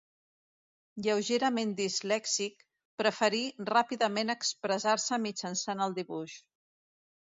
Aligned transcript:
Lleugerament 1.07 1.75
dislèxic, 1.81 2.65
preferí 3.03 3.41
ràpidament 3.73 4.35
expressar-se 4.37 5.21
mitjançant 5.27 5.85
el 5.89 5.99
dibuix. 6.01 6.39